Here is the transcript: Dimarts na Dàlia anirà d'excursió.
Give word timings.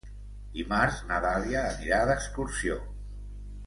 Dimarts 0.55 0.97
na 1.11 1.21
Dàlia 1.27 1.63
anirà 1.75 2.03
d'excursió. 2.13 2.83